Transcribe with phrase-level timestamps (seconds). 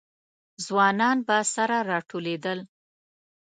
[0.65, 2.59] ځوانان به سره راټولېدل.